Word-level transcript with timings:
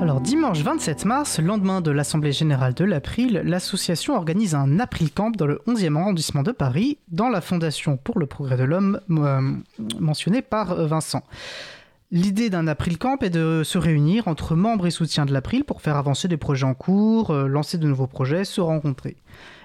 Alors 0.00 0.22
dimanche 0.22 0.62
27 0.62 1.04
mars, 1.04 1.38
lendemain 1.40 1.82
de 1.82 1.90
l'Assemblée 1.90 2.32
générale 2.32 2.72
de 2.72 2.84
l'April, 2.86 3.42
l'association 3.44 4.16
organise 4.16 4.54
un 4.54 4.80
April 4.80 5.12
Camp 5.12 5.30
dans 5.36 5.46
le 5.46 5.60
11e 5.66 5.94
arrondissement 6.00 6.42
de 6.42 6.52
Paris, 6.52 6.96
dans 7.08 7.28
la 7.28 7.42
Fondation 7.42 7.98
pour 7.98 8.18
le 8.18 8.24
progrès 8.24 8.56
de 8.56 8.64
l'homme 8.64 9.00
euh, 9.10 9.42
mentionnée 9.98 10.40
par 10.40 10.74
Vincent. 10.86 11.22
L'idée 12.12 12.50
d'un 12.50 12.66
April 12.66 12.98
Camp 12.98 13.22
est 13.22 13.30
de 13.30 13.62
se 13.64 13.78
réunir 13.78 14.26
entre 14.26 14.56
membres 14.56 14.88
et 14.88 14.90
soutiens 14.90 15.26
de 15.26 15.32
l'April 15.32 15.62
pour 15.62 15.80
faire 15.80 15.94
avancer 15.94 16.26
des 16.26 16.36
projets 16.36 16.66
en 16.66 16.74
cours, 16.74 17.30
euh, 17.30 17.46
lancer 17.46 17.78
de 17.78 17.86
nouveaux 17.86 18.08
projets, 18.08 18.44
se 18.44 18.60
rencontrer. 18.60 19.16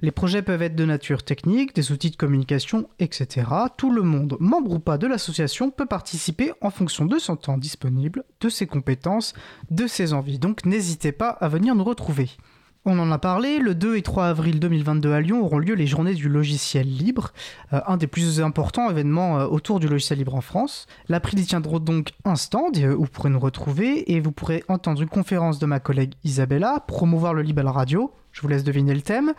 Les 0.00 0.10
projets 0.10 0.40
peuvent 0.40 0.62
être 0.62 0.74
de 0.74 0.86
nature 0.86 1.22
technique, 1.22 1.74
des 1.74 1.92
outils 1.92 2.10
de 2.10 2.16
communication, 2.16 2.88
etc. 2.98 3.46
Tout 3.76 3.92
le 3.92 4.00
monde, 4.00 4.38
membre 4.40 4.72
ou 4.72 4.78
pas 4.78 4.96
de 4.96 5.06
l'association, 5.06 5.70
peut 5.70 5.84
participer 5.84 6.52
en 6.62 6.70
fonction 6.70 7.04
de 7.04 7.18
son 7.18 7.36
temps 7.36 7.58
disponible, 7.58 8.24
de 8.40 8.48
ses 8.48 8.66
compétences, 8.66 9.34
de 9.70 9.86
ses 9.86 10.14
envies. 10.14 10.38
Donc 10.38 10.64
n'hésitez 10.64 11.12
pas 11.12 11.28
à 11.28 11.48
venir 11.48 11.74
nous 11.74 11.84
retrouver. 11.84 12.30
On 12.86 12.98
en 12.98 13.10
a 13.10 13.18
parlé, 13.18 13.58
le 13.58 13.74
2 13.74 13.96
et 13.96 14.02
3 14.02 14.28
avril 14.28 14.58
2022 14.58 15.12
à 15.12 15.20
Lyon 15.20 15.44
auront 15.44 15.58
lieu 15.58 15.74
les 15.74 15.86
journées 15.86 16.14
du 16.14 16.30
logiciel 16.30 16.86
libre, 16.86 17.34
euh, 17.74 17.80
un 17.86 17.98
des 17.98 18.06
plus 18.06 18.40
importants 18.40 18.88
événements 18.88 19.38
euh, 19.38 19.46
autour 19.46 19.80
du 19.80 19.86
logiciel 19.86 20.18
libre 20.18 20.34
en 20.34 20.40
France. 20.40 20.86
L'April 21.10 21.40
y 21.40 21.44
tiendra 21.44 21.78
donc 21.78 22.12
un 22.24 22.36
stand 22.36 22.78
euh, 22.78 22.94
où 22.94 23.02
vous 23.02 23.10
pourrez 23.10 23.28
nous 23.28 23.38
retrouver 23.38 24.10
et 24.10 24.20
vous 24.20 24.32
pourrez 24.32 24.64
entendre 24.68 25.02
une 25.02 25.10
conférence 25.10 25.58
de 25.58 25.66
ma 25.66 25.78
collègue 25.78 26.14
Isabella, 26.24 26.82
promouvoir 26.88 27.34
le 27.34 27.42
libre 27.42 27.60
à 27.60 27.64
la 27.64 27.72
radio, 27.72 28.14
je 28.32 28.42
vous 28.42 28.48
laisse 28.48 28.64
deviner 28.64 28.94
le 28.94 29.02
thème, 29.02 29.32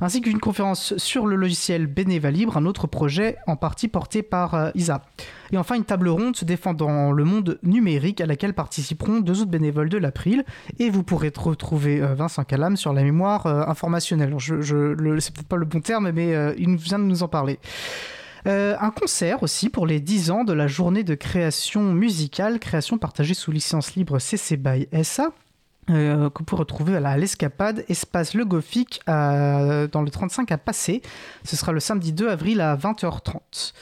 ainsi 0.00 0.20
qu'une 0.20 0.38
conférence 0.38 0.96
sur 0.96 1.26
le 1.26 1.36
logiciel 1.36 1.86
Beneva 1.86 2.30
Libre, 2.30 2.56
un 2.56 2.66
autre 2.66 2.86
projet 2.86 3.36
en 3.46 3.56
partie 3.56 3.88
porté 3.88 4.22
par 4.22 4.54
euh, 4.54 4.70
Isa. 4.74 5.02
Et 5.52 5.56
enfin 5.56 5.76
une 5.76 5.84
table 5.84 6.08
ronde 6.08 6.36
se 6.36 6.44
défendant 6.44 7.12
le 7.12 7.24
monde 7.24 7.58
numérique 7.62 8.20
à 8.20 8.26
laquelle 8.26 8.54
participeront 8.54 9.20
deux 9.20 9.40
autres 9.40 9.50
bénévoles 9.50 9.88
de 9.88 9.98
l'April, 9.98 10.44
et 10.78 10.90
vous 10.90 11.02
pourrez 11.02 11.32
retrouver 11.34 12.00
euh, 12.02 12.14
Vincent 12.14 12.44
Calam 12.44 12.76
sur 12.76 12.92
la 12.92 13.02
mémoire 13.02 13.46
euh, 13.46 13.62
informationnelle. 13.66 14.34
Je, 14.38 14.60
je, 14.60 14.94
c'est 15.20 15.34
peut-être 15.34 15.48
pas 15.48 15.56
le 15.56 15.64
bon 15.64 15.80
terme, 15.80 16.10
mais 16.10 16.54
il 16.58 16.76
vient 16.76 16.98
de 16.98 17.04
nous 17.04 17.22
en 17.22 17.28
parler. 17.28 17.58
un 18.46 18.90
concert 18.90 19.42
aussi 19.42 19.70
pour 19.70 19.86
les 19.86 20.00
10 20.00 20.30
ans 20.30 20.44
de 20.44 20.52
la 20.52 20.66
journée 20.66 21.02
de 21.02 21.14
création 21.14 21.92
musicale, 21.92 22.58
création 22.58 22.98
partagée 22.98 23.34
sous 23.34 23.52
licence 23.52 23.94
libre 23.94 24.18
CC 24.18 24.56
BY 24.56 24.88
SA, 25.02 25.32
euh, 25.90 26.30
que 26.30 26.38
vous 26.38 26.44
pouvez 26.44 26.60
retrouver 26.60 26.96
à 26.96 27.16
l'Escapade, 27.16 27.84
espace 27.88 28.34
Le 28.34 28.44
Gothique, 28.44 29.00
dans 29.06 30.02
le 30.02 30.08
35 30.10 30.52
à 30.52 30.58
Passé. 30.58 31.02
Ce 31.44 31.56
sera 31.56 31.72
le 31.72 31.80
samedi 31.80 32.12
2 32.12 32.28
avril 32.28 32.60
à 32.60 32.76
20h30. 32.76 33.72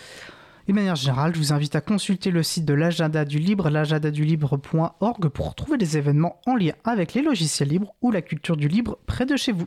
De 0.69 0.73
manière 0.73 0.97
générale, 0.97 1.34
je 1.34 1.39
vous 1.39 1.53
invite 1.53 1.77
à 1.77 1.80
consulter 1.80 2.30
le 2.30 2.42
site 2.42 2.64
de 2.64 2.73
l'agenda 2.73 3.25
du 3.25 3.39
libre, 3.39 3.69
l'agendadulibre.org, 3.69 5.28
pour 5.28 5.48
retrouver 5.50 5.77
des 5.77 5.98
événements 5.98 6.41
en 6.47 6.56
lien 6.56 6.73
avec 6.84 7.14
les 7.14 7.23
logiciels 7.23 7.69
libres 7.69 7.95
ou 8.00 8.11
la 8.11 8.23
culture 8.23 8.56
du 8.56 8.69
libre 8.69 8.98
près 9.06 9.27
de 9.27 9.36
chez 9.36 9.53
vous. 9.53 9.67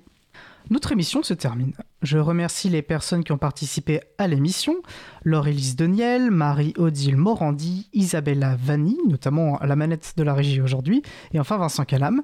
Notre 0.72 0.92
émission 0.92 1.22
se 1.22 1.36
termine. 1.36 1.74
Je 2.02 2.18
remercie 2.18 2.70
les 2.70 2.82
personnes 2.82 3.24
qui 3.24 3.32
ont 3.32 3.38
participé 3.38 4.02
à 4.18 4.28
l'émission 4.28 4.76
Laure-Élise 5.24 5.76
Deniel, 5.76 6.32
Marie-Odile 6.32 7.18
Morandi, 7.18 7.88
Isabella 7.94 8.58
Vanni, 8.60 8.98
notamment 9.08 9.60
la 9.62 9.76
manette 9.76 10.14
de 10.18 10.24
la 10.24 10.34
régie 10.34 10.62
aujourd'hui, 10.62 11.04
et 11.34 11.40
enfin 11.40 11.58
Vincent 11.58 11.86
Calam. 11.86 12.24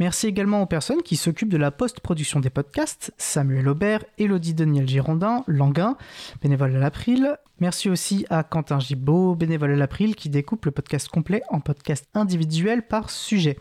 Merci 0.00 0.26
également 0.26 0.62
aux 0.62 0.66
personnes 0.66 1.02
qui 1.02 1.16
s'occupent 1.16 1.48
de 1.48 1.56
la 1.56 1.70
post-production 1.70 2.40
des 2.40 2.50
podcasts 2.50 3.14
Samuel 3.18 3.68
Aubert, 3.68 4.04
Elodie 4.18 4.52
Daniel 4.52 4.88
Girondin, 4.88 5.44
Languin, 5.46 5.96
bénévole 6.42 6.74
à 6.74 6.80
l'April. 6.80 7.38
Merci 7.60 7.88
aussi 7.88 8.26
à 8.28 8.42
Quentin 8.42 8.80
Gibaud, 8.80 9.36
bénévole 9.36 9.70
à 9.70 9.76
l'April, 9.76 10.16
qui 10.16 10.28
découpe 10.28 10.66
le 10.66 10.72
podcast 10.72 11.08
complet 11.08 11.42
en 11.50 11.60
podcast 11.60 12.08
individuel 12.14 12.82
par 12.82 13.10
sujet. 13.10 13.58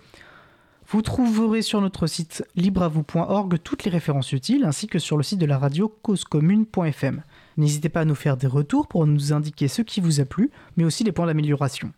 Vous 0.95 1.01
trouverez 1.01 1.61
sur 1.61 1.81
notre 1.81 2.07
site 2.07 2.45
libreavou.org 2.55 3.57
toutes 3.61 3.83
les 3.83 3.91
références 3.91 4.31
utiles 4.31 4.63
ainsi 4.63 4.87
que 4.87 4.97
sur 4.97 5.17
le 5.17 5.23
site 5.23 5.39
de 5.39 5.45
la 5.45 5.57
radio 5.57 5.93
causecommune.fm. 6.01 7.21
N'hésitez 7.57 7.89
pas 7.89 7.99
à 7.99 8.05
nous 8.05 8.15
faire 8.15 8.37
des 8.37 8.47
retours 8.47 8.87
pour 8.87 9.05
nous 9.05 9.33
indiquer 9.33 9.67
ce 9.67 9.81
qui 9.81 9.99
vous 9.99 10.21
a 10.21 10.25
plu, 10.25 10.51
mais 10.77 10.85
aussi 10.85 11.03
les 11.03 11.11
points 11.11 11.25
d'amélioration. 11.25 11.91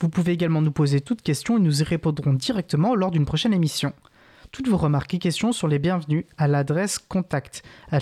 Vous 0.00 0.08
pouvez 0.08 0.32
également 0.32 0.62
nous 0.62 0.72
poser 0.72 1.02
toutes 1.02 1.20
questions 1.20 1.58
et 1.58 1.60
nous 1.60 1.82
y 1.82 1.84
répondrons 1.84 2.32
directement 2.32 2.94
lors 2.94 3.10
d'une 3.10 3.26
prochaine 3.26 3.52
émission. 3.52 3.92
Toutes 4.50 4.68
vos 4.68 4.78
remarques 4.78 5.12
et 5.12 5.18
questions 5.18 5.52
sont 5.52 5.66
les 5.66 5.78
bienvenues 5.78 6.24
à 6.38 6.48
l'adresse 6.48 6.98
contact 6.98 7.62
at. 7.90 8.00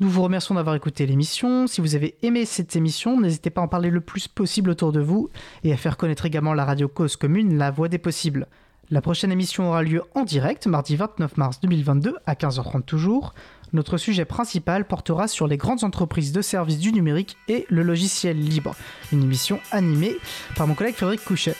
Nous 0.00 0.08
vous 0.08 0.22
remercions 0.22 0.54
d'avoir 0.54 0.74
écouté 0.74 1.04
l'émission. 1.04 1.66
Si 1.66 1.82
vous 1.82 1.94
avez 1.94 2.16
aimé 2.22 2.46
cette 2.46 2.74
émission, 2.74 3.20
n'hésitez 3.20 3.50
pas 3.50 3.60
à 3.60 3.64
en 3.64 3.68
parler 3.68 3.90
le 3.90 4.00
plus 4.00 4.28
possible 4.28 4.70
autour 4.70 4.92
de 4.92 5.00
vous 5.00 5.28
et 5.62 5.74
à 5.74 5.76
faire 5.76 5.98
connaître 5.98 6.24
également 6.24 6.54
la 6.54 6.64
radio 6.64 6.88
Cause 6.88 7.16
Commune, 7.16 7.58
la 7.58 7.70
voix 7.70 7.88
des 7.88 7.98
possibles. 7.98 8.46
La 8.90 9.02
prochaine 9.02 9.30
émission 9.30 9.68
aura 9.68 9.82
lieu 9.82 10.02
en 10.14 10.24
direct, 10.24 10.66
mardi 10.66 10.96
29 10.96 11.36
mars 11.36 11.60
2022, 11.60 12.16
à 12.24 12.32
15h30 12.32 12.82
toujours. 12.84 13.34
Notre 13.74 13.98
sujet 13.98 14.24
principal 14.24 14.86
portera 14.86 15.28
sur 15.28 15.46
les 15.46 15.58
grandes 15.58 15.84
entreprises 15.84 16.32
de 16.32 16.40
services 16.40 16.78
du 16.78 16.94
numérique 16.94 17.36
et 17.48 17.66
le 17.68 17.82
logiciel 17.82 18.40
libre. 18.40 18.74
Une 19.12 19.22
émission 19.22 19.60
animée 19.70 20.16
par 20.56 20.66
mon 20.66 20.74
collègue 20.74 20.94
Frédéric 20.94 21.22
Couchet. 21.26 21.56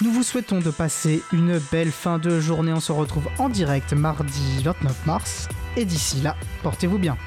Nous 0.00 0.10
vous 0.10 0.22
souhaitons 0.22 0.60
de 0.60 0.70
passer 0.70 1.22
une 1.30 1.60
belle 1.70 1.90
fin 1.90 2.18
de 2.18 2.40
journée. 2.40 2.72
On 2.72 2.80
se 2.80 2.90
retrouve 2.90 3.28
en 3.36 3.50
direct 3.50 3.92
mardi 3.92 4.62
29 4.62 5.04
mars. 5.04 5.46
Et 5.76 5.84
d'ici 5.84 6.22
là, 6.22 6.36
portez-vous 6.62 6.98
bien. 6.98 7.18